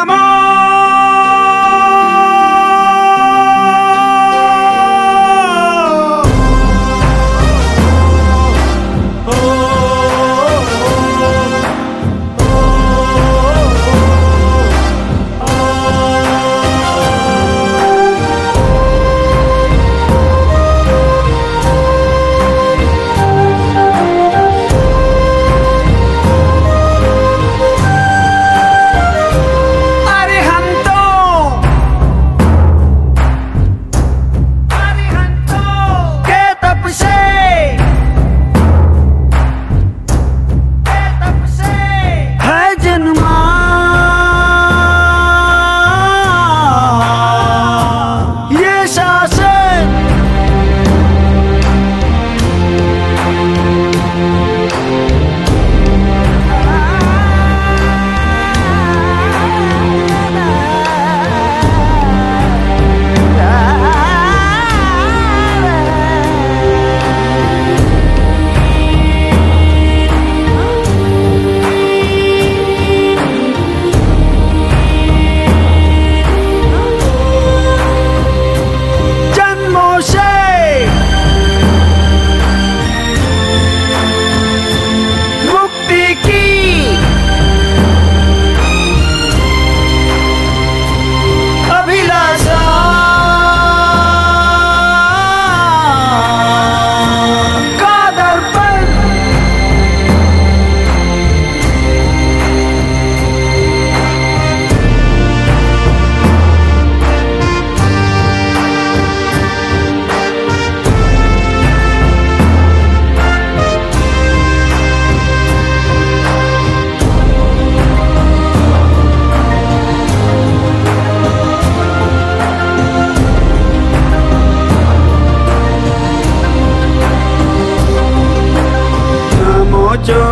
amor. 0.00 0.49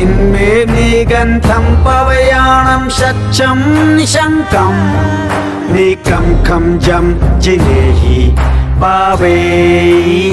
इन्मे 0.00 0.50
निगन्धं 0.72 1.66
पवयाणं 1.84 2.84
शच्छं 2.98 3.60
निशङ्कम् 3.96 4.82
निकं 5.74 6.26
खं 6.46 6.64
जं 6.86 7.06
जिनेहि 7.44 8.18
पावेयम् 8.82 10.28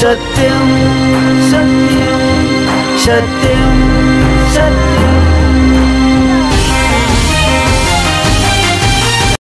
सत्यम 0.00 0.68
सत्यम 1.50 2.20
सत्यम 3.04 3.80
सत्यम 4.54 4.97